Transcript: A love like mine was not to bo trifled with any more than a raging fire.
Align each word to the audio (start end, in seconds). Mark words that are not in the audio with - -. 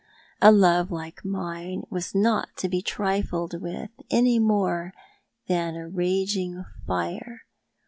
A 0.41 0.51
love 0.51 0.89
like 0.89 1.23
mine 1.23 1.83
was 1.91 2.15
not 2.15 2.57
to 2.57 2.67
bo 2.67 2.81
trifled 2.81 3.61
with 3.61 3.91
any 4.09 4.39
more 4.39 4.93
than 5.47 5.75
a 5.75 5.87
raging 5.87 6.65
fire. 6.87 7.43